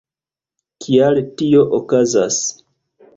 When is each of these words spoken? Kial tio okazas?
Kial 0.85 1.21
tio 1.41 1.61
okazas? 1.79 2.41